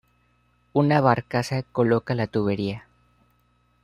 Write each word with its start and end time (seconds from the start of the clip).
Una 0.73 0.99
barcaza 0.99 1.61
coloca 1.61 2.15
la 2.15 2.25
tubería. 2.25 2.87